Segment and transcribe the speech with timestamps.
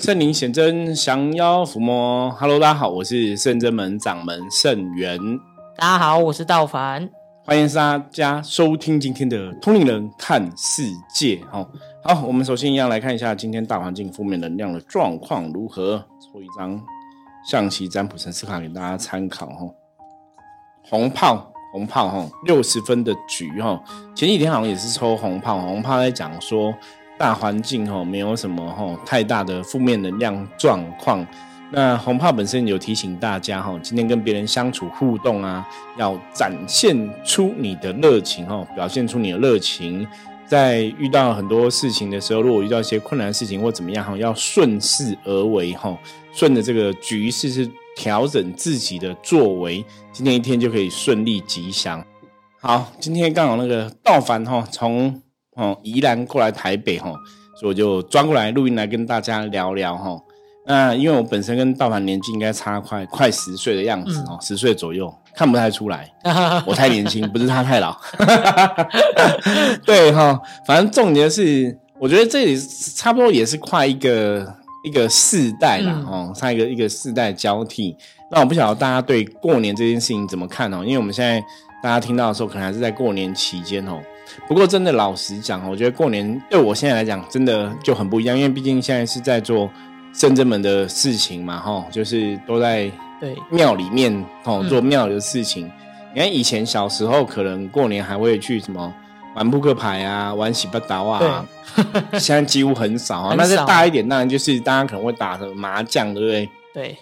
[0.00, 2.30] 圣灵显真，降妖伏魔。
[2.30, 5.20] Hello，大家好，我是圣真门掌门圣元。
[5.76, 7.06] 大家好，我是道凡。
[7.44, 11.42] 欢迎大家收听今天的通灵人看世界。
[11.52, 11.68] 哦，
[12.02, 16.02] 好，我们首先一样来看一下今天大环境负面能量的状况如何。
[16.32, 16.80] 抽一张
[17.46, 19.44] 象棋占卜神思卡给大家参考。
[19.48, 19.66] 哈，
[20.88, 23.60] 红炮，红炮，哈，六十分的局。
[23.60, 23.78] 哈，
[24.16, 26.74] 前几天好像也是抽红炮，红炮在讲说。
[27.20, 31.24] 大环境哈，没有什么哈太大的负面能量状况。
[31.70, 35.68] 那红炮本身有提醒大家哈，今天跟别人相处互动啊，
[35.98, 40.08] 要展现出你的热情哈，表现出你的热情。
[40.46, 45.94] 在遇到很多事情的时候，如果遇到一些困难事情或怎么样哈，要顺势而为哈，
[46.32, 52.02] 顺着这个局势是调整自己的作为，今天一天就可以顺利吉祥。
[52.62, 55.20] 好，今天刚好那个道凡哈从。
[55.56, 57.12] 哦，宜兰过来台北哈，
[57.58, 60.18] 所以我就转过来录音来跟大家聊聊哈。
[60.66, 66.08] 那因为我本身跟道凡年纪应该差快快十岁的样子哦，十岁左右看不太出来，
[66.66, 67.96] 我太年轻，不是他太老。
[69.84, 72.56] 对哈，反正重点是，我觉得这里
[72.94, 77.96] 差不多也是快一个一个世代了哦，差一个一个世代交替。
[78.30, 81.42] 那我不晓得大家对过年这件事情怎么看哦，因为我们现在
[81.82, 83.98] 大家听到的时候，可能还是在过年期间哦。
[84.48, 89.70] 不过，真的老实讲，我觉得过年对我现在来讲，真的就很不一样，因为毕竟现在是在做
[90.12, 94.12] 圣真门的事情嘛，哈，就是都在对庙里面
[94.44, 95.70] 哦做庙的事情。
[96.12, 98.92] 你看以前小时候，可能过年还会去什么
[99.36, 101.46] 玩扑克牌啊，玩洗八刀啊，
[102.18, 103.34] 现在几乎很少啊。
[103.38, 106.50] 那是大一点，当然就是大家可能会打什么麻将，对不对？
[106.74, 106.96] 对。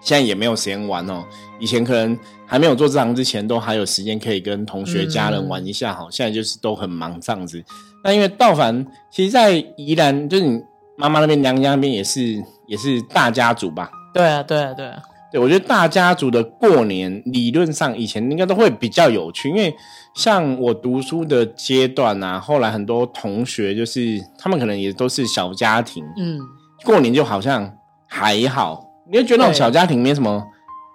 [0.00, 1.24] 现在也没有时间玩哦。
[1.58, 6.06] 以前可能还没有做这行之前，都还有时间可以跟同学、家人玩一下哈。
[6.10, 7.64] 现在就是都很忙这样子。
[8.04, 10.62] 那因为道凡，其实，在宜兰，就是你
[10.96, 13.90] 妈妈那边、娘家那边也是也是大家族吧？
[14.14, 15.02] 对啊，对啊，对啊。
[15.32, 19.74] 对，我觉得大家族的过年，理论上以前应该都会比较有趣，因为
[20.14, 26.38] 像我读书的阶段啊，后来很多同学就是他们可能也都是小家庭，嗯，
[26.84, 27.76] 过年就好像
[28.06, 28.85] 还好。
[29.10, 30.44] 你会觉得那种小家庭没什么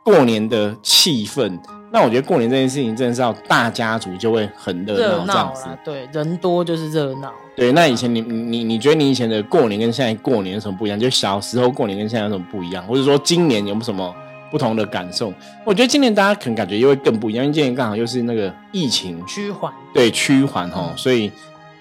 [0.03, 1.57] 过年的气氛，
[1.91, 5.65] 那我觉得过年这件事情真的是要大家族就会很热闹这样子。
[5.85, 7.31] 对，人多就是热闹。
[7.55, 10.99] 对，那以前你你你觉得你以前的过年跟现在过年有什么不一样？
[10.99, 12.85] 就小时候过年跟现在有什么不一样？
[12.85, 14.13] 或者说今年有没有什么
[14.49, 15.33] 不同的感受？
[15.65, 21.31] 我觉得今年大家可能感觉又会更不一样，因为今年刚好又是那个疫情趋缓，对趋缓哈，所以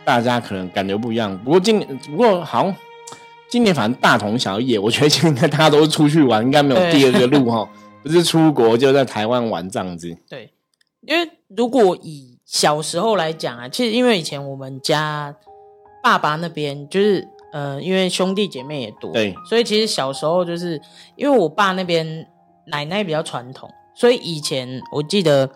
[0.04, 1.36] 大家可能感觉不一样。
[1.38, 2.74] 不过今年不过好像。
[3.50, 7.68] 今年反正大同小异，我觉得今年大家都是出去玩，应该没有第二个路哈，
[8.02, 10.16] 不是出国就在台湾玩这样子。
[10.28, 10.52] 对，
[11.00, 15.34] 因为如果以小时候来讲啊，其实因为以前我们家
[16.00, 20.80] 爸爸那边就是呃，因为兄弟姐妹也多，对，所以其实小时候就是
[21.16, 22.28] 因为我爸那边
[22.66, 25.50] 奶奶比较传统，所以以前我记得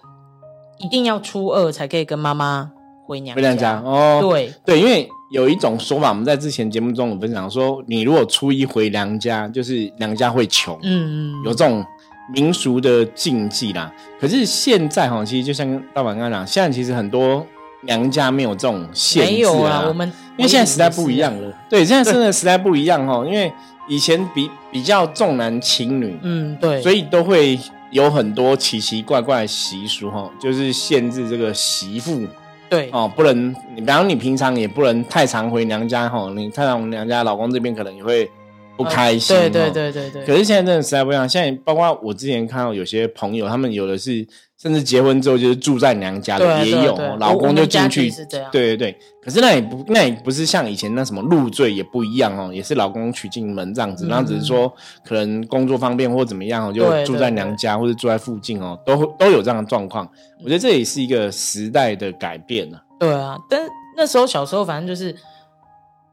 [0.78, 2.72] 一定要初二才可以跟妈妈
[3.06, 4.18] 回娘回娘家哦。
[4.20, 5.08] 对对，因为。
[5.34, 11.84] 有一种说法，我们在之前节目中有分享说，你如果初一回娘家，就是娘家会穷，嗯嗯，有这种
[12.32, 13.92] 民俗的禁忌啦。
[14.20, 17.44] 可是现在哈，其实就像大板刚刚讲，现在其实很多
[17.80, 19.86] 娘家没有这种限制啊。
[19.88, 20.06] 我们
[20.36, 23.26] 因为现在时代不一样了，对，现在真的时代不一样哈。
[23.26, 23.52] 因为
[23.88, 27.58] 以前比比较重男轻女，嗯，对，所以都会
[27.90, 32.22] 有很多奇奇怪怪的习俗哈，就是限制这个媳妇。
[32.68, 32.90] 对。
[32.92, 38.30] 哦，不能你，比方你平常也不能太常回娘家哈，你太常回娘家，老公这边可能也会
[38.76, 39.36] 不开心。
[39.36, 40.24] 对对对对对。
[40.24, 44.26] 可是现在真的实在不一样，现在包括我之前看到有些朋友，他们有的是。
[44.56, 48.10] 甚至结婚之后就是住在娘家的也有，老公就进去。
[48.50, 54.72] 对对对，可是那也不那也不是像以前那什么入赘也不一样哦，也是老公娶进门这样子，然后只是说
[55.04, 60.08] 可能工作方便或怎么样哦，就住在娘家或者住在附近哦，都都有这样的状况。
[60.42, 62.82] 我觉得这也是一个时代的改变了。
[62.98, 63.60] 对啊，但
[63.98, 65.14] 那时候小时候反正就是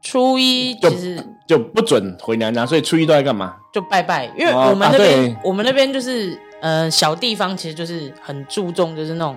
[0.02, 1.18] 初一其实
[1.52, 3.56] 就不准回娘家，所以初一都在干嘛？
[3.72, 6.38] 就拜拜，因为我们那边我们那边就是。
[6.62, 9.36] 呃，小地方其实就是很注重，就是那种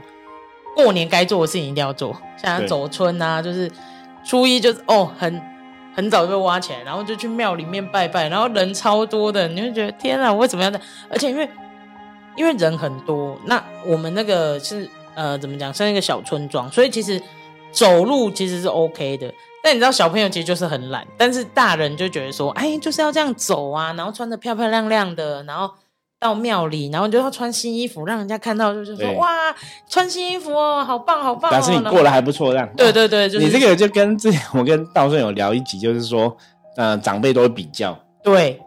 [0.75, 3.67] 过年该做的事情一定要做，像走村啊，就是
[4.23, 5.41] 初一就是哦，很
[5.95, 10.79] 很早就被挖起来，然后就去庙里面拜拜，然后人超多的，你会觉得天啊，为什么要的？
[11.09, 11.49] 而且因为
[12.35, 17.19] 因为人很多，那我们那个是呃怎么讲，像一个小村庄，所以其实
[17.71, 19.33] 走路其实是 OK 的。
[19.65, 25.71] 但你知道小朋友其实就是很懒，但是大人就觉得说，哎，就是要这样走啊，然后穿的漂漂亮亮的，然后。
[26.17, 29.53] 到庙里，然后就要穿新衣服，让人家看到就是说哇，
[29.87, 31.51] 穿新衣服哦，好棒好棒。
[31.51, 32.67] 表示你过得还不错，这样。
[32.75, 36.35] 对对对，你这个就跟之前我跟道顺有聊一集，就是说，
[36.77, 38.59] 呃，长辈都会比较，对，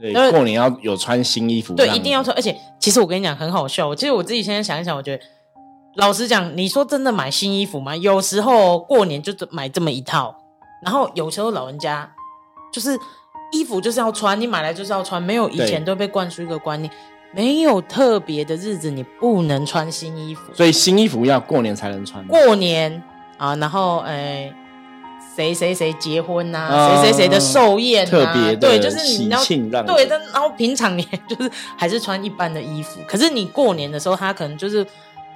[0.00, 2.34] 对，过年要有穿新衣服，对，一定要穿。
[2.36, 3.94] 而且，其实我跟你讲，很好笑。
[3.94, 5.22] 其实我自己现在想一想，我觉得，
[5.96, 7.96] 老实讲，你说真的买新衣服吗？
[7.96, 10.34] 有时候过年就买这么一套，
[10.84, 12.10] 然后有时候老人家
[12.72, 12.98] 就是
[13.52, 16.92] 衣服就是要穿，你买来就是要穿，没有以前都被灌输一个观念，
[17.32, 22.24] 没有特别的日子你不能穿新衣服，所以新衣服要过年才能穿。
[22.26, 23.02] 过年
[23.36, 24.52] 啊，然后诶。
[25.36, 26.98] 谁谁谁结婚呐？
[27.00, 28.34] 谁谁谁的寿宴啊？
[28.60, 29.40] 对，就是你要
[29.84, 32.98] 对，但然后平常你 就是还是穿一般的衣服。
[33.06, 34.84] 可是你过年的时候，他可能就是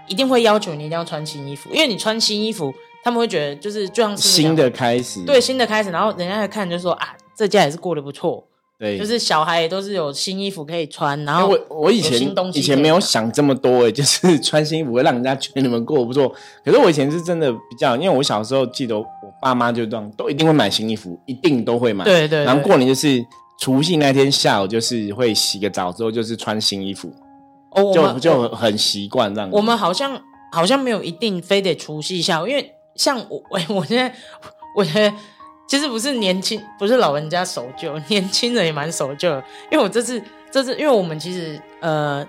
[0.08, 2.72] 一定会要求你一定要穿新衣服，因为你穿新衣服，
[3.04, 5.90] 他们会觉得就是就像是新的开始，对，新的开始。
[5.90, 8.46] 然后人家看就说啊，这家也是过得不错。
[8.78, 12.20] 对，就是小孩也都是有新衣服可以穿，然后我我以前
[12.52, 16.28] 以前没有想这么多哎， 就是穿新衣服会让人家觉得你们过得不错。
[16.64, 19.06] 可是我以前是真的比较，因为我小时候记得我
[19.40, 22.04] 爸妈就这样，都一定会买新衣服，一定都会买。
[22.04, 22.42] 对对。
[22.42, 23.24] 然后过年就是
[23.60, 27.08] 除夕那天下午，就是会洗个澡之后就是穿新衣服，
[27.74, 29.50] 哦，就就很习惯这样。
[29.52, 30.20] 我们好像
[30.52, 34.14] 好像没有一定非得除夕下午，因为像我我 我现在
[34.76, 35.14] 我觉得。
[35.68, 39.30] 其实不是年轻，不是老人家守旧，年轻人也蛮守旧。
[39.70, 42.26] 因为我这次，这次，因为我们其实，呃，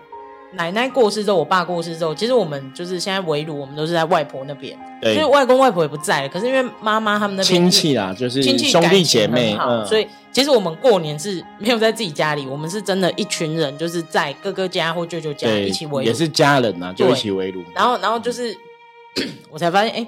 [0.54, 6.30] 奶奶过世之后，我爸过世之后，其实我们就是现在围炉，我们都是在外婆那边，因为外公外婆也不在了。
[6.30, 9.56] 可是因为妈妈他们那边亲戚啦，就是亲戚兄弟姐妹，
[9.88, 17.62] 所以其实我们过年是没有在自己家里，我们是真的一群人，就是在哥哥家或舅舅家一起围，也是家人呐，就一起围炉。
[17.76, 18.56] 然后，然后就是
[19.52, 20.08] 我才发现，哎。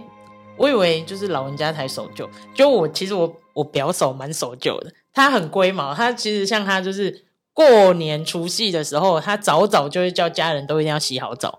[0.57, 7.24] 我以为就是老人家才守旧，就我其实我我表嫂蛮守旧的，她很龟毛，她其实像她就是
[7.55, 11.57] 过年除夕的时候，他早早就会叫家人都一定要洗好澡，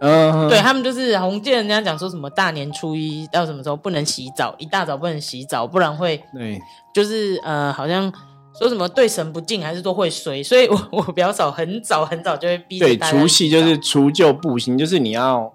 [0.00, 6.60] 嗯，对他们就是红记人家讲说什么大年初一到什么时候不能洗澡，一大早不能洗澡，不然会对，
[6.94, 8.12] 就是呃好像
[8.58, 15.52] 说什么对神不敬，还是说会衰，所以我我表嫂很早很早就会逼对除夕就是除旧布新，就是你要。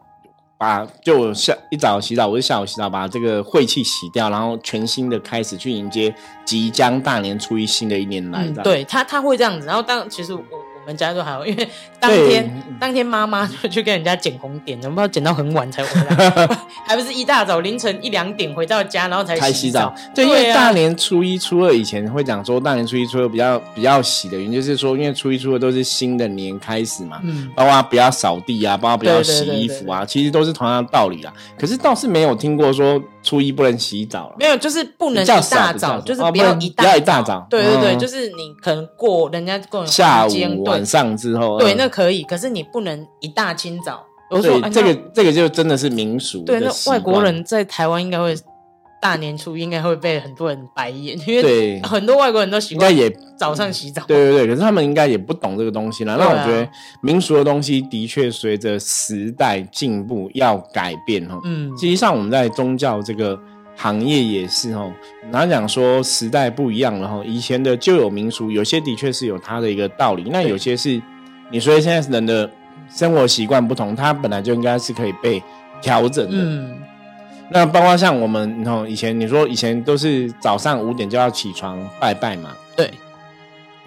[0.57, 6.13] 把就下一早洗澡，我就下午洗澡，把这个晦气洗掉，然后全新的开始去迎接
[6.46, 8.48] 即将大年初一新的一年来。
[8.63, 10.42] 对他他会这样子，然后当其实我。
[10.86, 11.68] 我们家都还好，因为
[12.00, 16.48] 当天当天妈妈就去跟人家捡红点，我不知道捡到很晚才回来，
[16.86, 19.92] 还不是一大早凌晨一两点回到家，然后才洗澡。
[20.14, 31.34] 对，因为大年初一、初二以前会讲说，大年初一、初二比较比较洗的原因，就是说，因为初一、初二都是新的年开始嘛，嗯，包括不要扫地啊，包括不要洗衣服啊，其实都是同样的道理啦。
[31.58, 40.63] 可是倒是没有听过说初一不能洗澡了，没有，就是不能一大早，就是不要一大早，对对对，就是你可能过人家过下午。
[40.63, 42.24] 晚上之后，对，那可以。
[42.24, 44.06] 可是你不能一大清早。
[44.30, 46.44] 对，这个这个就真的是民俗。
[46.44, 48.36] 对，那外国人在台湾应该会
[49.06, 53.07] 大年初应该会被很多人白眼，因为很多外国人都习惯也
[53.38, 54.02] 早上洗澡。
[54.07, 56.16] 对对对，可是他们应该也不懂这个东西啦。
[56.18, 56.68] 那我觉得
[57.02, 61.40] 民俗的东西的确随着时代进步要改变哦。
[61.44, 63.40] 嗯，实际上我们在宗教这个。
[63.78, 64.90] 行业也是哦，
[65.31, 67.22] 哪讲说时代不一样了哈？
[67.25, 71.01] 以前的旧有民俗，有些的确是有它的一个道理，那有些是
[71.51, 72.50] 你说现在人的
[72.90, 75.44] 生活习惯不同，它本来就应该是可以被
[75.81, 76.38] 调整的。
[76.38, 76.74] 嗯，
[77.51, 82.92] 那包括像我们，然后以前你说以前都是早上五点就要起床拜拜嘛，对，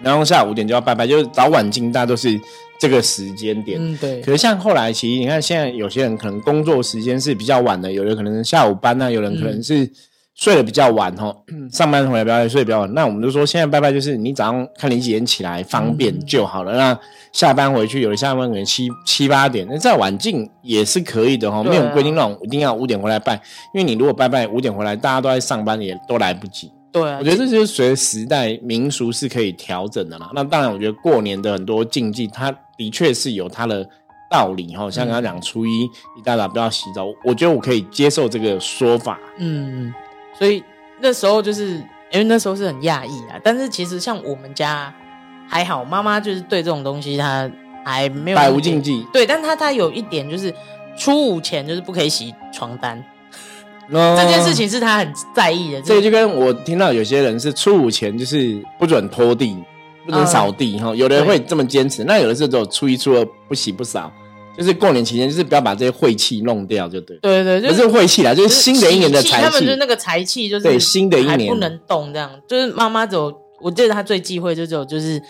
[0.01, 2.39] 然后下午五点就要拜拜，就是早晚进大家都是。
[2.81, 4.21] 这个时间点，嗯，对。
[4.21, 9.85] 可是像后来，其实你看，现在有些人可能工作时间是比较晚的，有的可能下午班那有人可能是
[10.39, 11.35] 睡得比较晚哈，
[11.69, 12.93] 上班回来比较睡比较晚。
[12.93, 16.77] 那我们就说，现在拜拜就是你早上看你几点起来方便就好了。
[16.77, 16.97] 那
[17.33, 23.33] 下班回去，有的下班可能七七八点，那再晚进也是可以的哈，没有规定那种一定要五点回来拜，
[23.73, 26.71] 因为你如果拜拜五点回来，大家都在上班，也都来不及。
[26.93, 30.31] 对，我觉得这就是随着时代民俗是可以调整的啦。
[30.33, 33.85] 那当然，我觉得过年的很多禁忌，它的确是有它的
[34.31, 34.89] 道理哈。
[34.89, 39.19] 像刚刚讲初一一大早不要洗澡，我觉得我可以接受这个说法。
[39.37, 39.93] 嗯，
[40.39, 40.63] 所以
[40.99, 41.73] 那时候就是
[42.11, 43.39] 因为那时候是很讶异啊。
[43.43, 44.91] 但是其实像我们家
[45.47, 47.47] 还好，妈妈就是对这种东西她
[47.85, 49.05] 还没有百无禁忌。
[49.13, 50.51] 对，但她她有一点就是
[50.97, 53.03] 初五前就是不可以洗床单。
[53.91, 55.83] 这件事情是他很在意的。
[55.83, 59.57] 所以就跟我听到有些人是初五前就是不准拖地、
[60.05, 62.03] 不准扫地哈，有的人会这么坚持。
[62.03, 64.11] 那有的是只有初一、初二不洗不扫，
[64.57, 67.17] 就是过年期间就是不要把这些晦气弄掉，就对。
[67.17, 69.43] 对对，不是晦气啦，就是新的一年的财气。
[69.45, 72.29] 他们就是那个财气，就是对新的一年不能动这样。
[72.47, 75.21] 就是妈妈走，我记得她最忌讳就只有就是，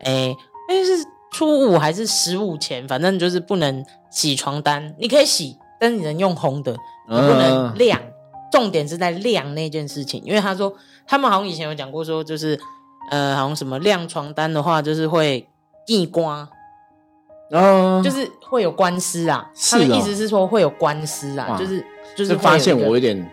[0.00, 0.34] 哎，
[0.68, 4.94] 哎是初五还是十五前，反正就是不能洗床单。
[4.98, 6.76] 你可以洗，但是你能用红的。
[7.08, 8.00] 你不能晾，
[8.50, 10.72] 重点是在晾那件事情，因为他说
[11.06, 12.58] 他们好像以前有讲过，说就是
[13.10, 15.46] 呃，好像什么晾床单的话，就是会
[15.84, 16.48] 地瓜，
[17.52, 19.48] 哦，就是会有官司啊。
[19.70, 21.84] 他的意思是说会有官司啊，就是
[22.16, 23.30] 就是发现我有点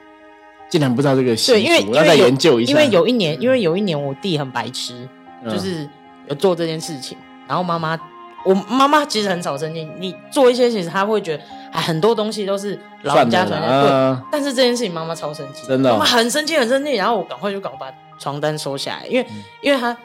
[0.69, 2.71] 竟然不知道这个对，因为我要再研究一下。
[2.71, 5.07] 因为有一年，因为有一年我弟很白痴，
[5.49, 5.89] 就是
[6.27, 7.97] 有做这件事情，然后妈妈，
[8.45, 19.25] 我妈妈其实很少生气，你做一些其实她会觉得，哎，很多东西都是老人家传下对，但是这件事情妈妈超生气，真的，妈妈很生气很生气，然后我赶快就赶快把床单收下来，因为
[19.61, 19.97] 因为他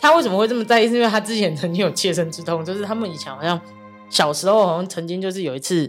[0.00, 0.88] 他为什么会这么在意？
[0.88, 3.60] 是因为他之前曾经有切身之痛， 就是他们以前好像
[4.08, 5.88] 小时候好像曾经就是有一次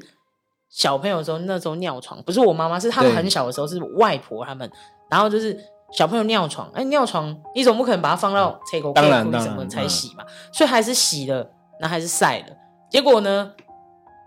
[0.69, 4.69] 小朋友的时候，那时候尿床，不是我妈妈，是他们很小的时候，是外婆他们，
[5.09, 5.57] 然后就是
[5.91, 11.49] 小朋友尿床，哎，尿床你总不可能把它放到厕所当然什么才洗嘛，所以还是洗了，
[11.81, 12.47] 那还是晒了，
[12.89, 13.51] 结果呢，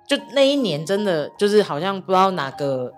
[0.08, 2.92] 就那一年真的就是好像不知道哪个。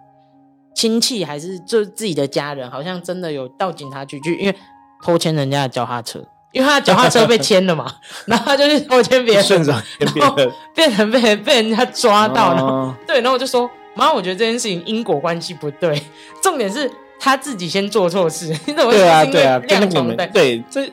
[0.76, 4.56] 亲戚还是就自己的家人，好像真的有到警察局去，因为
[5.04, 6.20] 偷牵人家的脚踏车，
[6.54, 7.92] 因为他的脚踏车被牵了嘛，
[8.26, 12.96] 然后他就去偷牵别人，顺手牵别人，变成被被人家抓到了。
[13.06, 16.00] 对，然后我就说妈，我觉得这件事情因果关系不对，
[16.40, 20.86] 重点是他自己先做错事， 你怎么对啊对啊，亮床的对这，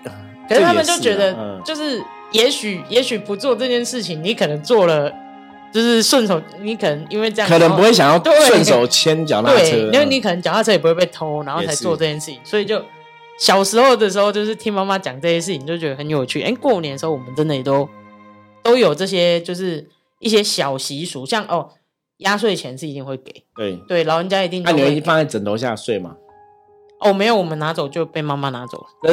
[0.50, 5.12] 可是他们就觉得就是也许也许不做这件事情，你可能做了。
[5.74, 12.38] 就是顺手，你可能因为这样，可能不会想要顺手牵脚踏车，因为你可能脚踏车也不会被偷，然后才做这件事情。
[12.44, 12.84] 所以就
[13.42, 16.44] 小时候的时候，就是听妈妈讲这些事情，就觉得很有趣。
[16.44, 17.90] 哎，过年的时候我们真的也都
[18.62, 21.70] 都有这些，就是一些小习俗，像哦，
[22.18, 24.62] 压岁钱是一定会给，对对，老人家一定。
[24.62, 26.18] 那你会放在枕头下睡吗？
[27.00, 29.12] 哦，没有，我们拿走就被妈妈拿走了。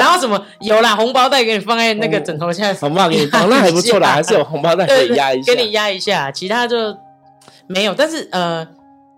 [0.00, 6.32] 然后什么有啦，红包袋给你放在那个枕头下，红包给你放，那还不错啦，还是有红包袋可以压一下，给你压一下。
[6.32, 6.96] 其他就
[7.66, 8.66] 没有，但是呃，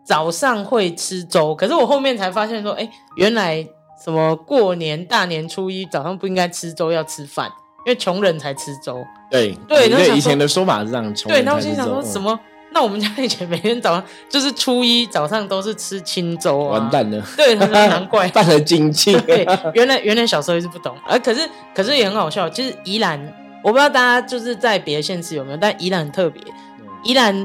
[0.04, 1.54] 早上会吃粥。
[1.54, 3.64] 可是我后面才发现说，哎，原来
[4.06, 7.50] 什么过年大年初一早上不应该吃粥，要吃饭，
[7.84, 9.04] 因为穷人才吃粥。
[9.28, 11.42] 对对，因为以前的说法是这样，穷对。
[11.42, 12.38] 然后我心想说什么？
[12.70, 17.20] 那我们家以前每天早上就是初一早上都是吃清粥啊，完蛋了。
[17.36, 19.18] 对，难怪 犯了禁忌。
[19.26, 19.44] 对，
[19.74, 21.40] 原来原来小时候是不懂，而可是
[21.74, 22.48] 可是也很好笑。
[22.48, 23.20] 其实宜兰，
[23.64, 26.40] 我不知道大家就是在别的县市有没有，但宜兰很特别。
[27.02, 27.44] 宜兰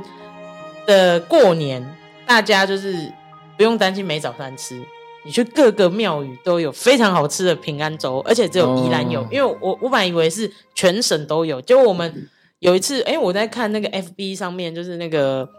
[0.86, 1.84] 的过年，
[2.28, 3.12] 大家就是
[3.58, 4.80] 不用担心没早餐吃，
[5.26, 9.22] 你去各个庙宇都有非常好吃的平安粥，而且只有宜兰有。
[9.32, 12.28] 因为我我本来以为是全省都有，结果我们。
[12.62, 15.50] 有一次，哎，我在看那个 FB 上面，就是那个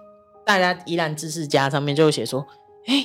[0.47, 2.47] 大家宜兰知识家上面就写说，
[2.87, 3.05] 哎，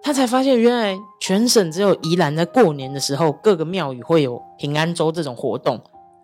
[0.00, 5.74] 他才发现原来全省只有宜兰在过年的时候，各个庙宇会有平安粥这种活动。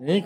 [0.07, 0.23] 哎，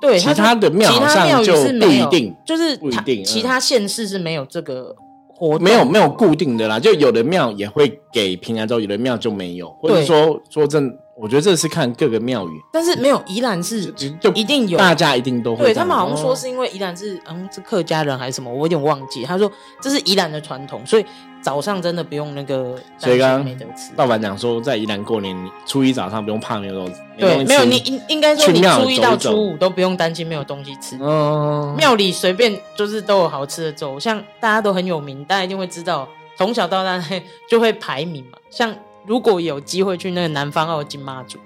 [0.00, 2.08] 对，其他的庙其他庙宇是没有，
[2.46, 4.96] 就是不一定，其他县市是没有这个
[5.38, 10.98] 活，没有没有固定的啦，就有的庙也会给平安粥，有的庙就没有，或者说说真。
[11.20, 13.86] 我觉得这是看各个庙宇，但是没有宜兰是
[14.20, 15.64] 就一定有，大家一定都会。
[15.64, 19.24] 对他们好像说是因为宜兰是嗯是客家人还是什么，我有点忘记。
[19.24, 19.50] 他说
[19.82, 21.04] 这是宜兰的传统，所以
[21.40, 22.76] 早上真的不用那个。
[22.98, 23.92] 所以刚刚没得吃。
[23.96, 27.00] 老板讲说，在宜兰过年，初一早上不用怕没有东西。
[27.18, 30.96] 对，没有你应应该说你初一到初五都不用担心没有东西吃。
[30.98, 31.74] 哦。
[31.76, 37.02] 庙里随便就是都有好吃的粥，像大家都很有名，大家一定会知道，从小到大
[37.48, 38.74] 就会排名嘛，像。
[39.06, 41.38] 如果有机会去那个南方澳金妈祖，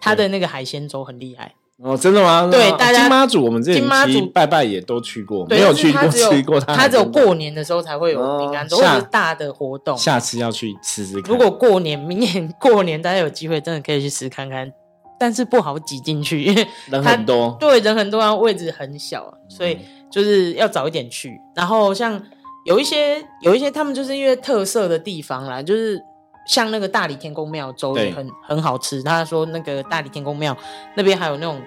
[0.00, 2.48] 他的那个海鲜粥很厉害哦，真的吗？
[2.50, 6.58] 对，大家金妈祖我们这金妈祖拜拜也都去过，没有去过吃过。
[6.58, 9.96] 他只有过年的时候才会有平安粥，或者大的活动。
[9.96, 11.14] 下次要去吃吃。
[11.20, 14.72] 如果过年，明年过年大家有机会，真的可以去吃看看，
[15.20, 17.56] 但是不好挤进去，因为人很多。
[17.60, 19.78] 对，人很多，然后位置很小，所以
[20.10, 21.40] 就是要早一点去。
[21.54, 22.20] 然后像
[22.66, 26.02] 有一些有一些他们就是因为特色的地方啦，就是。
[26.48, 29.00] 像那个大理天宫庙粥也很很好吃。
[29.00, 30.56] 他说那个大理天宫庙
[30.96, 31.62] 那边还有那种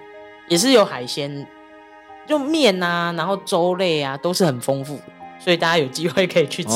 [0.48, 1.46] 也是有海鲜，
[2.26, 4.98] 就面啊，然后粥类啊都是很丰富，
[5.38, 6.70] 所以大家有机会可以去吃。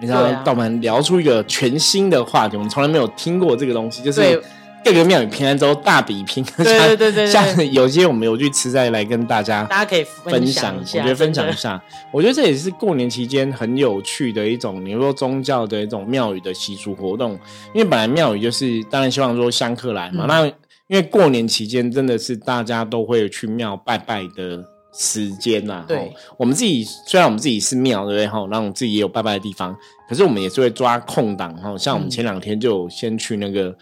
[0.00, 4.42] 你知道，啊我们聊出一个全新的话题，我们从来没有听过这个东西，就是。
[4.84, 10.98] 各个庙宇平安粥大比拼，对对对对，像有些我们有去吃，再来跟大家大家可以分享一下。
[10.98, 17.38] 我觉得分享一下，我觉得这也是过年期间很有趣的一种，你说宗教的一种庙宇的习俗活动。
[17.72, 20.44] 因为本来庙宇就是当然希望说香客来嘛，那
[20.88, 25.84] 因为过年期间真的是大家都会去庙拜拜的时间呐。
[25.86, 28.26] 对，我们自己虽然我们自己是庙，对不对？
[28.26, 29.76] 哈，那我们自己也有拜拜的地方，
[30.08, 31.78] 可是我们也是会抓空档哈。
[31.78, 33.72] 像我们前两天就先去那个。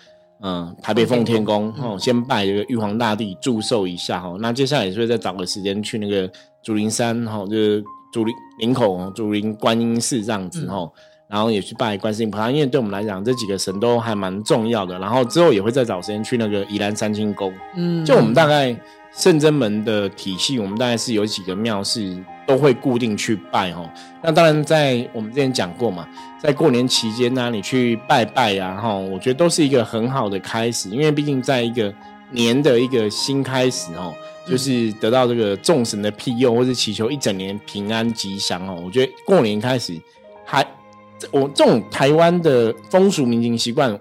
[0.43, 4.37] 嗯，台北奉天宫哦，先拜这个玉皇大帝祝寿一下哈。
[4.41, 6.31] 那接下来也是再找个时间去那个
[6.63, 10.91] 竹林山哈，就是竹林林口竹林观音寺这样子哈。
[11.31, 14.99] 然后也去拜观世音菩萨，因为对我们来讲这几个神都还蛮重要的。
[14.99, 17.53] 然后之后也会再找时间去那个宜兰三清宫。
[17.77, 18.77] 嗯，就我们大概
[19.17, 23.89] 圣真门的体系，我们大概是有几个庙是都会固定去拜哦。
[24.23, 26.07] 那当然在我们之前讲过嘛，
[26.39, 31.95] 在过年期间呢，你去拜拜啊哈，我觉得都是一个很好的开始，因为毕竟在一个
[32.33, 34.13] 年的一个新开始哦。
[34.49, 38.83] 就是得到这个众神的庇佑，或是祈求一整年平安吉祥哦。
[38.85, 39.97] 我觉得过年开始，
[40.45, 40.67] 还
[41.31, 43.99] 我这种台湾的风俗民情习惯，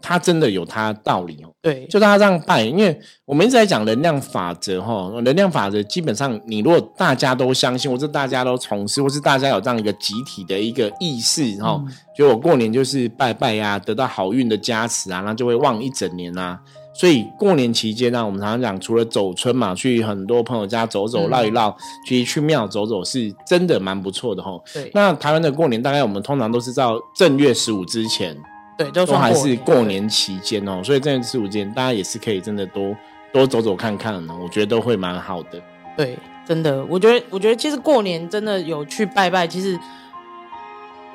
[0.00, 1.50] 它真的有它道理哦。
[1.60, 5.10] 对，就大家这样拜，因为我们一直在讲能量法则哈。
[5.22, 11.82] 能量法则基本上，你如果大家都相信，或是大家都从事，或是大家有这样一个集体的一个意识哈，
[12.16, 16.60] 就我过年就是拜拜呀，得到好运的加持啊，那就会旺一整年啊。
[16.98, 24.60] 所以过年期间呢，我们常常讲，除了走春嘛，去很多朋友家走走、绕一绕，去去庙走走，是真的蛮不错的哈。
[24.74, 24.90] 对。
[24.92, 28.36] 那台湾的过年，大概我们通常都是到正月十五之前，
[28.76, 30.82] 对，都还是过年期间哦。
[30.82, 32.92] 所以正月十五之前，大家也是可以真的多
[33.32, 35.62] 多走走看看呢，我觉得都会蛮好的。
[35.96, 39.78] 对，真的，我觉得，我觉得其实过年真的有去拜拜，其实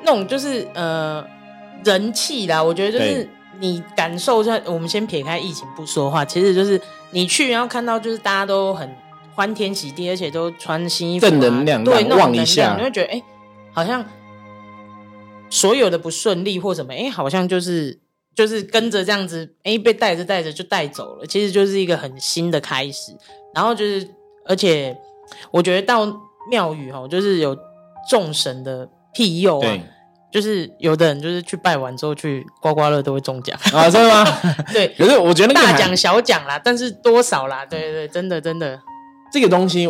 [0.02, 1.22] 那种就是呃
[1.84, 3.28] 人气啦，我觉得就是。
[3.60, 6.80] 你感受一下，我们先撇开疫情不说话，其实就是
[7.10, 8.88] 你去，然后看到就是大家都很
[9.34, 13.22] 欢天喜地，而且都穿新衣服，正能量，对，那种一下，你会觉得哎，
[13.72, 14.04] 好像
[15.50, 18.00] 所有的不顺利或什么，哎，好像就是
[18.34, 23.12] 就是跟着这样子，哎，被带着带着就带走了，其实就是一个很新的开始。
[23.54, 24.08] 然后就是，
[24.46, 24.96] 而且
[25.50, 26.04] 我觉得到
[26.50, 27.56] 庙宇哈，就是有
[28.10, 29.78] 众神的庇佑啊。
[30.34, 34.26] 就是有的人就是去拜完之后去刮刮乐都会中奖啊，真的吗？
[34.74, 37.64] 对，可是我觉得大奖小奖啦，但是多少啦？
[37.64, 38.76] 对对，真的真的，
[39.32, 39.86] 这个东西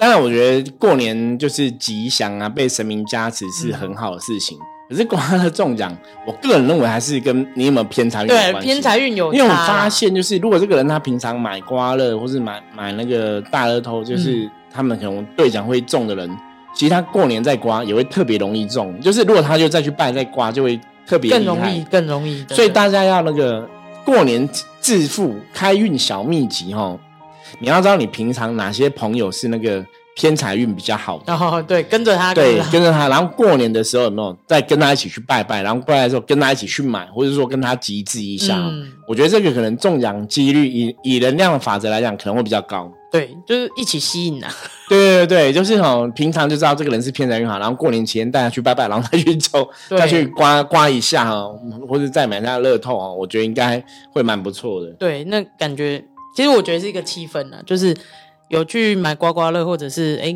[0.00, 4.56] 当然我觉得过年就是吉祥啊，被神明加持是很好的事情。
[4.88, 5.94] 可是刮乐中奖，
[6.26, 8.60] 我个人认为还是跟你有没有偏财运有关系。
[8.60, 16.34] 偏财运有，因为我发现就是如果这个人他平常买刮乐或是买买那个大乐透，就是他们可能兑奖会中的人。
[16.74, 22.44] 其实他过年再刮也会特别容易中，就是如果他就再去拜再刮，就会特别更容易，更容易。
[22.50, 23.68] 所以大家要那个
[24.04, 24.48] 过年
[24.80, 26.98] 致富开运小秘籍哈，
[27.60, 29.84] 你要知道你平常哪些朋友是那个
[30.16, 38.58] 偏财运比较好的哦，对，跟着他，对，跟着他，然后过年的时候有没有再跟他一起去拜拜，然后过来的时候跟他一起去买，或者说跟他集资一下，
[39.08, 42.90] 我觉得这个可能中奖几率以以能量的法则来讲可能会比较高。
[43.14, 44.52] 对，就是一起吸引啊。
[44.90, 51.48] 对对对，就是哈，平常就知道这个人是偏财运好，然后过年前带他去拜拜，然后再去 抽，再去刮刮一下哈，
[51.88, 54.90] 或者再买下乐透啊，我觉得应该会蛮不错的。
[54.94, 57.96] 对，那感觉其实我觉得是一个气氛呢，就是
[58.48, 60.34] 有去买刮刮乐，或者是哎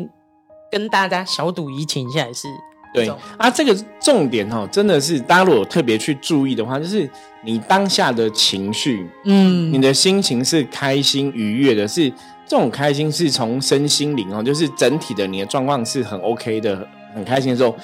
[0.71, 2.47] 跟大家小赌怡情一下，也是。
[2.93, 7.07] 对啊，这个重点哈，真的是大家如果特别去注意的话，就是
[7.43, 12.09] 你当下的情绪，嗯，你的心情是开心愉悦的，是。
[12.49, 16.75] 这种开心是从身心灵哦，就是整体的你的状况是很 OK 的，
[17.13, 17.75] 很开心的时候，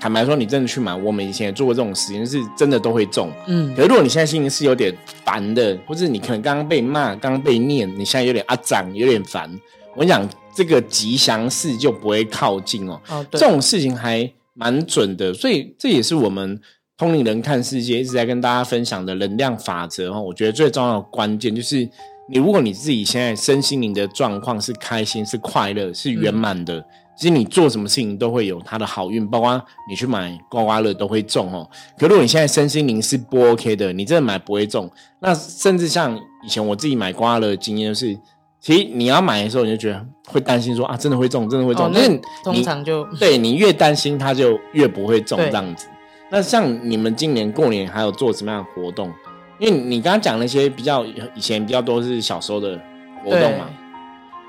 [0.00, 3.30] 坦白说，你真的去买，我们以前也做过这种实验，是真的都会中。
[3.46, 4.92] 嗯，可是如果你现在心情是有点
[5.24, 9.48] 烦的，或者你可能刚刚被骂，刚刚被念，你现在有点阿长，有点烦，
[9.94, 13.00] 我跟你讲，这个吉祥事就不会靠近哦。
[13.10, 16.60] 哦，这种事情还蛮准的，所以这也是我们
[16.98, 20.20] 通灵人看世界一直在跟大家分享的能量法则哦。
[20.20, 21.88] 我觉得最重要的关键就是。
[22.32, 26.80] 你如果你自己现在身心灵的状况是开心、是快乐、是圆满的，
[27.16, 31.68] 其实你做什么事情都会有它的好运，包括你去买刮刮乐都会中哦。
[31.98, 34.88] 可如果你现在身心灵是不 OK 的，你真的买不会中。
[35.18, 38.16] 那甚至像以前我自己买刮刮乐的经验是，
[38.60, 41.90] 其实你要买的时候你就觉得会担心说啊，真的会中，真的会中。
[41.92, 42.00] 那
[42.44, 45.88] 通常就对你越担心，它就越不会中这样子。
[46.30, 49.12] 那像你们今年过年还有做什么样的活动？
[49.60, 52.80] 因为你刚刚讲那些比较以前比较多是小时候的
[53.22, 53.68] 活动嘛，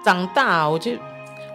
[0.05, 0.93] 长大我就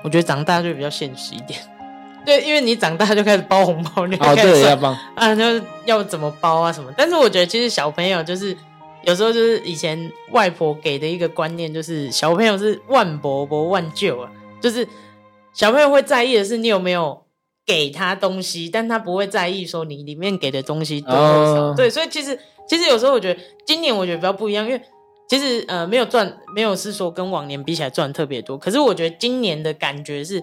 [0.05, 1.59] 我觉得长大就比较现实一点。
[2.23, 5.43] 对，因为你长大就开始包红包，你哦对要包啊，就
[5.87, 6.93] 要怎么包啊什么。
[6.99, 8.55] 但是我觉得其实小朋友就是
[9.05, 14.87] 有时候就是以前外婆给的一个观念，就是小朋友是万伯伯万舅啊，就是
[15.55, 17.23] 小朋友会在意的是你有没有
[17.65, 21.73] 给他东西，但他不会在意说你里面给的东西多少。
[21.73, 22.39] 对，所以其实。
[22.69, 24.81] 其实有时候我觉得今年我觉得比较不一样，因为
[25.29, 28.57] 其实呃没有赚，没有是说跟往年比起来赚特别多。
[28.57, 30.43] 可是我觉得今年的感觉是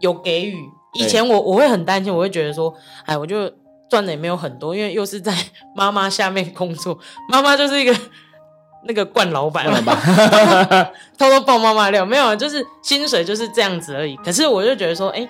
[0.00, 0.56] 有给予。
[0.94, 2.72] 以前我我会很担心，我会觉得说，
[3.04, 3.52] 哎，我就
[3.90, 5.34] 赚的也没有很多，因为又是在
[5.74, 6.98] 妈妈下面工作，
[7.28, 7.94] 妈妈就是一个
[8.88, 9.66] 那个惯老板，
[11.18, 14.16] 偷偷爆妈妈料，没有，就是薪水就是这样子而已。
[14.24, 15.28] 可是我就觉得说，哎，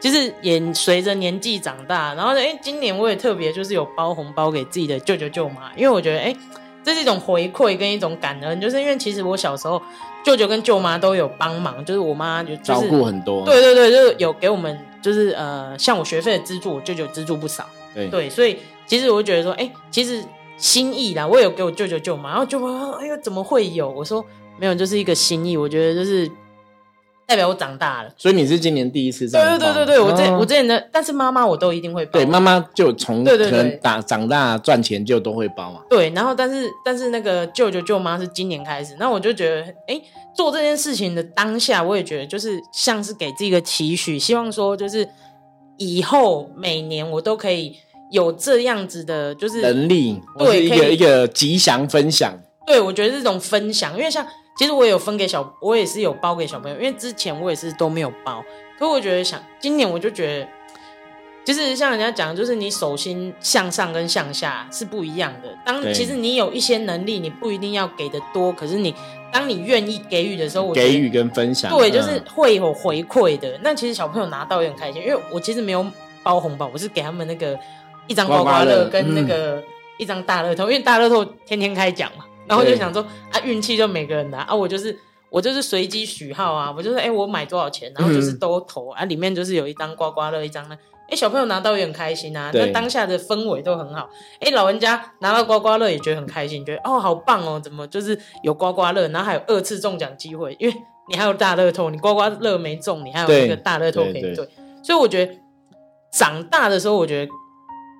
[0.00, 6.34] 其实也随着年纪长大，然后哎，今年我也特别就是有包红包给自己的舅舅舅妈，因为我觉得哎，
[6.82, 9.80] 这是一种回馈跟一种感恩，就是因为其实我小时候
[10.24, 20.24] 舅舅跟舅妈都有帮忙，就是我妈就照顾很多，对对对，就是有给我们就是呃，像我学费的资助，我舅舅资助不少，对对，所以其实我觉得说，哎，其实
[20.56, 23.90] 心意啦，我有给我舅舅舅妈，然后舅妈哎呦怎么会有？
[23.90, 24.24] 我说
[24.58, 26.30] 没有，就是一个心意，我觉得就是。
[27.30, 29.56] 代表我长大了，所以你是今年第一次这样。
[29.56, 32.10] 对对对对对，我这我之前的，但是妈妈我都一定会包。
[32.14, 35.80] 对，妈妈就从可能打长大赚钱就都会包嘛。
[35.88, 40.02] 对，然后但是但是那个舅舅舅妈是今年开始，那我就觉得，哎，
[40.34, 45.08] 做这件事情的当下，我也觉得就是像是给自己一个期许，希望说就是
[45.76, 47.76] 以后每年我都可以
[48.10, 52.36] 有这样子的，就是能力，对，一个一个吉祥分享。
[52.66, 54.26] 对，我觉得这种分享，因为像。
[54.60, 58.44] 其实我也有分给小，我也是有包给小朋友，因为之前我也是都没有包。
[58.78, 60.48] 可我觉得想今年我就觉得，
[61.46, 65.48] 就是像人家讲，就是你手心向上跟向下是不一样的。
[65.64, 68.94] 当其实你有一些能力，你不一定要给的多，可是你
[69.32, 73.58] 当你愿意给予的时候，我给予跟分享，对，就是会有回馈的。
[73.62, 75.86] 那其实小朋友拿到也很开心，因为我其实没有
[76.22, 77.58] 包红包，我是给他们那个
[78.06, 79.64] 一张刮刮乐跟那个
[79.96, 82.26] 一张大乐透，因为大乐透天天开奖嘛。
[82.50, 84.98] 然后就想说啊，运气就每个人的啊，我就是
[85.30, 90.76] 我就是随机许号啊，我就是哎，我买多少钱，然后就是都投啊，里面就是有一张刮刮乐，一张呢，
[91.08, 94.10] 哎，小朋友拿到也很开心啊，那当下的氛围都很好，
[94.40, 100.74] 哎，老人家拿到刮刮乐也觉得很开心，觉得哦好棒哦，怎么就是有刮刮乐，然后还有二次中奖机会，因为
[101.08, 104.34] 你还有大乐透，你刮刮乐没中，你还有那个大乐透可以兑，
[104.82, 105.32] 所以我觉得
[106.12, 107.32] 长大的时候，我觉得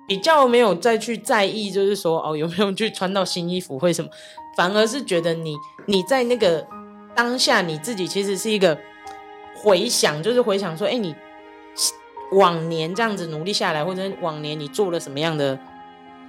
[0.09, 4.11] 比较没有再去在意，就是说哦有没有去穿到新衣服或什么。
[4.55, 6.67] 反而是觉得你你在那个
[7.15, 8.77] 当下你自己其实是一个
[9.55, 11.15] 回想，就是回想说，哎，你
[12.31, 15.59] 往年这样子努力下来，或者往年你做了什么样的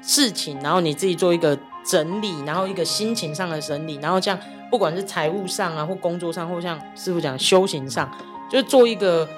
[0.02, 4.38] 事情，然后你自己做一个整理，然后一个心情上的整理，然后像
[4.70, 8.10] 不管是财务上啊，或工作上，或像师傅讲修行上，
[8.50, 9.28] 就做一个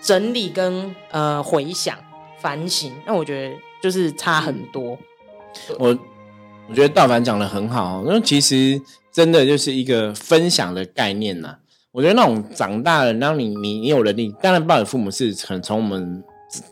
[0.00, 1.96] 整理跟呃回想
[2.38, 4.98] 反省，那我觉得就是差很多。
[5.78, 5.96] 我。
[6.70, 8.80] 我觉得道凡讲的很好，因为其实
[9.12, 11.56] 真的就是一个分享的概念呐。
[11.90, 16.22] 我觉得那种长大了，然后你你你有能力，当然包给父母是很从我们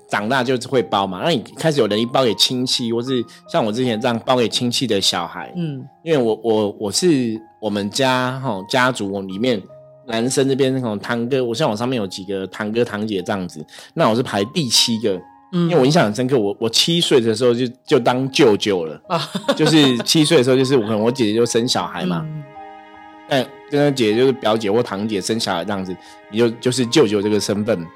[0.08, 1.22] 长大就是会包嘛。
[1.24, 9.60] 那你开始有能力包给亲戚，或是像我之前这样包给亲戚的小孩，嗯，因为我我我是我们家哈家族里面
[10.06, 15.20] 男生这边那种堂哥，我像我上面有几个堂哥堂姐这样子，那我是排第七个。
[15.50, 19.00] 因为我印象很深刻，我我七岁的时候就就当舅舅了，
[19.56, 22.26] 就是七岁的时候，就是我可能我姐姐就生小孩嘛，
[23.28, 25.96] 但跟姐姐就是表姐或堂姐生小孩这样子，
[26.30, 27.86] 你就就是舅舅这个身份。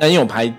[0.00, 0.50] 那因为我排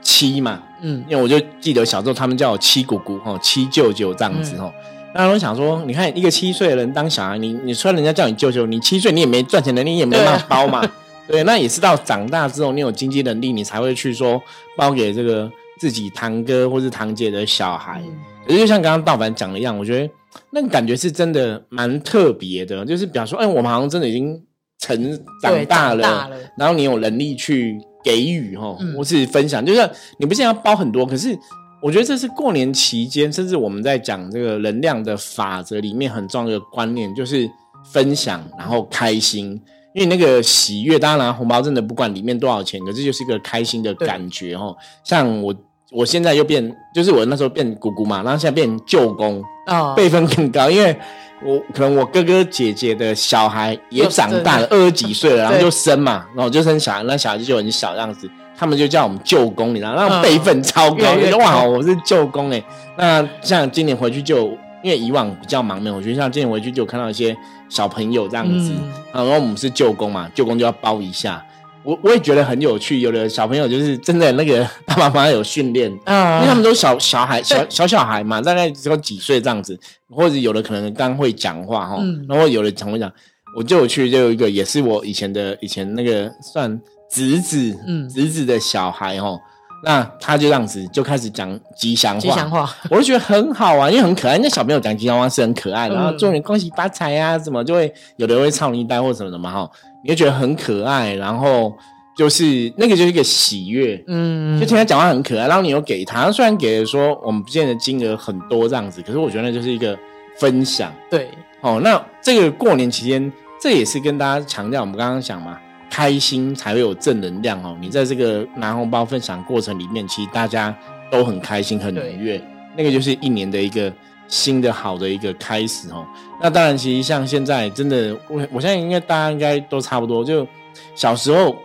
[0.00, 4.72] 七嘛，嗯，因为我就记得小时候他们叫我七姑姑哦，七舅舅这样子哈。
[5.14, 10.82] 那我想说，你看一个七岁的人当小孩，你你虽然人家叫你舅舅，你七岁你也没赚钱能力，也没办法包嘛。
[11.28, 14.40] 对，那也是到长大之后，你有经济能力，你才会去说
[14.76, 18.02] 包给这个自己堂哥或是堂姐的小孩。
[18.46, 20.08] 可是就像刚刚道凡讲的一样，我觉得
[20.52, 24.40] 那个感觉是真的蛮特别的，就是比方说，哎，我们好像真的已经
[24.78, 31.36] 成长大了，然后你有能力去给予哈，或是分享，就是你不是要包很多，可是
[31.82, 37.50] 我觉得这是过年期间，甚至我们在讲这个能量的法则里面很重要的观念，就是
[37.92, 39.60] 分享，然后开心。
[39.96, 44.76] 因为那个喜悦，当然拿红包真的不管里面多少钱，可是就是一个开心的感觉哦。
[45.02, 45.54] 像我，
[45.90, 50.68] 我现在又变，就是我那时候变姑姑嘛，然后现在变舅公，哦，辈分更高。
[50.70, 50.94] 因为
[51.42, 61.06] 我可能我哥哥姐姐的小孩也长大了，二十几岁了，然后就生嘛，然后就生小孩，那小孩子就很小这样子，他们就叫我们舅公，你知道，那辈分超高，
[61.38, 62.62] 哇，我是舅公哎。
[62.98, 64.50] 那像今年回去就。
[64.82, 67.36] 因为以往比较忙没有，我觉得像今天回去就看到一些
[67.68, 68.72] 小朋友这样子，
[69.12, 71.44] 然后我们是舅公嘛，舅公就要包一下。
[71.82, 79.78] 我我也觉得很有趣，有的小朋友就是真的那个爸爸妈妈有训练，因为他们都小小孩小小小孩嘛，大概只有几岁这样子，
[80.10, 83.12] 或者有的可能刚会讲话哈，然后有的常会讲，
[83.56, 89.38] 我就有去就有一个也是我以前的以前那个算侄子，嗯，侄子的小孩哈。
[89.84, 94.38] 那他就这样子就开始讲吉祥话，吉祥话， 我就觉得很好啊，因为很可爱。
[94.38, 99.70] 那小朋友讲吉祥话是很可爱的，然后祝你恭喜发财啊，什么就会有的会唱一单或什么的嘛哈，
[100.02, 101.14] 你就觉得很可爱。
[101.14, 101.72] 然后
[102.16, 105.46] 就是那个就是一个喜悦，嗯，就听他讲话很可爱。
[105.46, 109.96] 然后你又给他，虽然给的说我们不见得金额很多这样子，可是我觉得那就是一个
[110.38, 110.92] 分享。
[111.10, 111.28] 对，
[111.60, 115.58] 哦，那这个过年期间，这也是跟大家强调，我们刚刚讲嘛。
[115.96, 117.74] 开心才会有正能量哦。
[117.80, 120.76] 你在这个拿红包分享过程里面，其实大家
[121.10, 122.42] 都很开心、很愉悦，
[122.76, 123.90] 那个就是一年的一个
[124.28, 126.06] 新的好的一个开始哦。
[126.38, 130.46] 那当然，其实像现在真的，我我相信应该大家应该都差不多，就
[130.94, 131.56] 小时候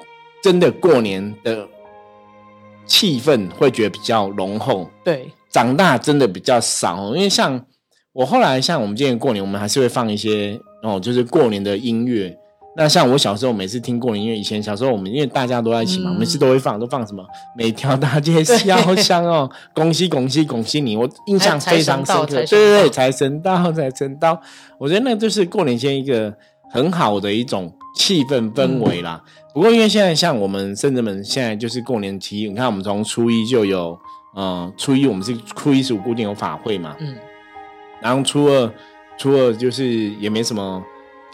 [0.41, 1.67] 真的过年的
[2.85, 7.61] 气氛会觉得比较浓厚，对，长大真的比较少，因为像。
[8.13, 12.37] 我后来像我们今年过年，我们还是会放一些哦，就是过年的音乐。
[12.75, 17.21] 那像我小时候每次听过年音乐，以前小时候我们因为大家都在一起嘛，每次都会放，都放什么？
[17.55, 20.95] 每条大街小巷哦，恭喜恭喜恭喜你！
[20.95, 22.25] 我印象非常深刻。
[22.27, 24.41] 对对对，财神到，财神到！
[24.77, 26.33] 我觉得那就是过年前一个
[26.71, 29.21] 很好的一种气氛氛围啦。
[29.53, 33.99] 不过因为现在像我们甚至们现在就是过年期，你看我们从初一就有，
[34.37, 37.15] 嗯，初一我们是初一十五固定有法会嘛，嗯。
[37.99, 38.73] 然后初二，
[39.17, 39.85] 初二就是
[40.21, 40.81] 也没什么，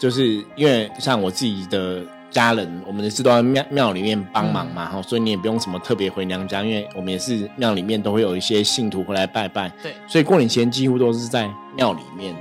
[0.00, 12.34] 就是因为像我自己的家人，我们也是都在庙庙里面帮忙嘛，哈，所以你也不用什么特别回娘家，因为我们也是庙里面都会有一些信徒回来拜拜，对，所以过年前几乎都是在庙里面，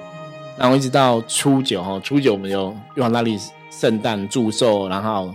[0.58, 3.38] 然后一直到初九哈，初九我们有玉皇大帝
[3.72, 5.34] 圣诞祝寿，然后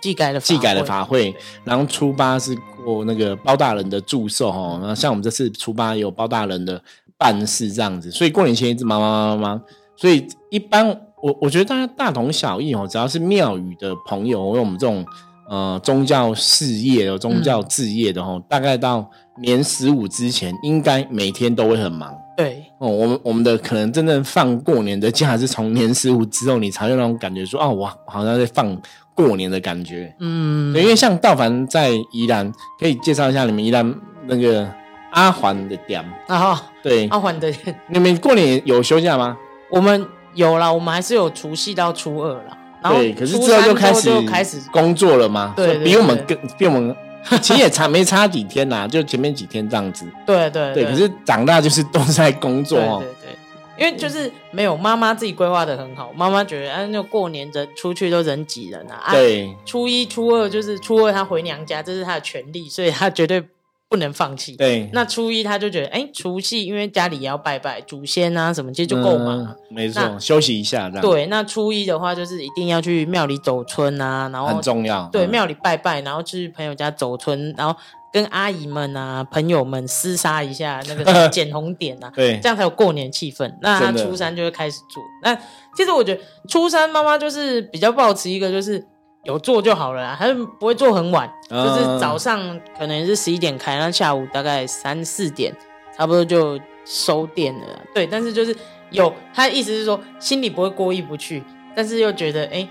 [0.00, 6.82] 祭改的祭改的法会，然后初八是过那个包大人的祝寿哈，然后像我们这次初八有包大人的。
[7.20, 9.62] 办事这样子，所以过年前一直忙忙忙忙忙，
[9.96, 15.04] 所以一般我我觉得大家大同小异哦，只要是庙宇的朋友，因为我们这种
[15.48, 19.08] 呃宗教事业的宗教置业的吼，大概到
[19.42, 22.14] 年十五之前，应该每天都会很忙。
[22.36, 28.80] 对哦，我们我们的可能真正放过年的假是从年十五之后，你才有那种感觉说，哦，我好像在放
[29.14, 30.14] 过年的感觉。
[30.20, 33.94] 嗯，因为像道凡在宜兰，可以介绍一下你们宜兰
[34.26, 34.68] 那个。
[35.10, 37.50] 阿环的店啊，对，阿环的，
[37.88, 39.38] 你们过年有休假吗？
[39.70, 40.06] 我们
[40.38, 42.56] 有啦，我们还是有除夕到初二啦。
[42.90, 45.52] 对，可是之后就开始开始工作了吗？
[45.56, 46.96] 对，比我们更比我们
[47.42, 50.06] 其实也差没差几天呐，就前面几天这样子。
[50.24, 53.02] 对对对，可是长大就是都在工作哦。
[53.02, 59.10] 对对，因为就是没有妈妈自己规划的很好，妈妈觉得啊，那过年人出去都人挤人啊。
[59.10, 63.42] 对，初一初二就是初二她回娘家，这是她的权利，所以她绝对。
[63.88, 64.54] 不能放弃。
[64.54, 69.56] 对，那初一他就觉得，哎，除夕因为家里也要拜拜祖先啊什么，其实就够忙。
[69.70, 70.90] 没错，休息一下。
[70.90, 75.08] 对，那初一的话就是一定要去庙里走村啊，然后很重要。
[75.10, 77.74] 对，庙里拜拜，然后去朋友家走村，然后
[78.12, 83.50] 跟阿姨们啊、朋友们厮杀一下，那个 捡红点啊，对，这样才有过年气氛。
[83.62, 85.02] 那他初三就会开始做。
[85.22, 85.34] 那
[85.74, 88.84] 其实我觉得初三妈妈就是比较保持一个就是。
[89.28, 92.40] 有做就好了啦，他不会做很晚，就是早上
[92.78, 95.54] 可能是十一点开，那下午大概三四点，
[95.94, 97.66] 差不多就收店了。
[97.94, 98.56] 对，但是就是
[98.90, 101.42] 有他的意思是说，心里不会过意不去，
[101.76, 102.66] 但是又觉得哎，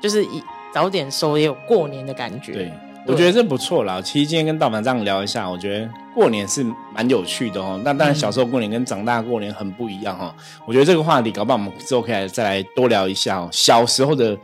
[0.00, 0.42] 就是一
[0.74, 2.54] 早点收也有过年的感觉。
[2.54, 2.72] 对，
[3.06, 4.02] 我觉得这不错啦。
[4.02, 7.80] 其实今天跟道凡这样聊一下，我觉得过年是蛮有趣的哦。
[7.84, 10.34] 那当然，小时候过年跟长大过年很不一样哈。
[10.66, 13.48] 我觉得这个话题，搞不好我们之后可以再来多聊一下哦。
[13.52, 14.36] 小时候的。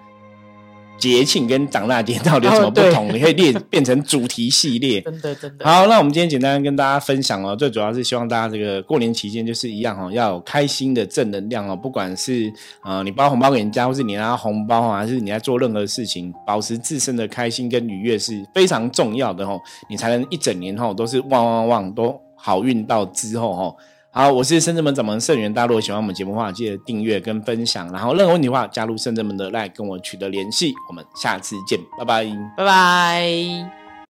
[0.98, 3.12] 节庆跟长大节到底有什么不同？
[3.12, 5.00] 你可以列变成主题系列。
[5.06, 5.64] 真的真的。
[5.64, 11.76] 好，那我们今天简单跟大家分享哦，最主要是希望大家这个过年期间就是一样哦，要有开心的正能量哦。
[11.76, 19.60] 不管是呃你包红包给人家，或是你拿红包啊，还是你在做任何事情，保持自身的开心跟愉悦是非常重要的哦。
[19.88, 23.76] 你才能一整年后都是旺旺旺，都好运到之后哦。
[24.16, 27.92] 好，我是深圳门掌门盛元，大家如果喜欢我们节目的话，记得订阅跟分享。
[27.92, 30.72] 然后任何问题的话，加入深圳门的 line 跟我取得联系。
[30.88, 32.24] 我们下次见，拜拜，
[32.56, 33.85] 拜拜。